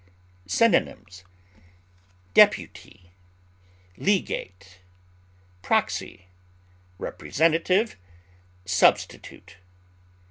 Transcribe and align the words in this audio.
Synonyms: 0.47 1.23
deputy, 2.33 3.11
legate, 3.97 4.79
proxy, 5.61 6.25
representative, 6.97 7.97
substitute. 8.65 9.57